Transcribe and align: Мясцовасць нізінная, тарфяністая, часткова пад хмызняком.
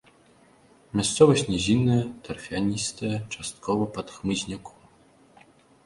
Мясцовасць 0.99 1.43
нізінная, 1.53 1.99
тарфяністая, 2.29 3.15
часткова 3.37 3.83
пад 3.99 4.07
хмызняком. 4.19 4.79